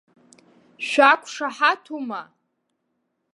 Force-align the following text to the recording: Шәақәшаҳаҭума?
Шәақәшаҳаҭума? 0.87 2.21